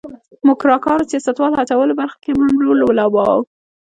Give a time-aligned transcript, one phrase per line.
[0.47, 3.45] موکراکانو سیاستوالو هڅولو برخه کې مهم رول ولوباوه.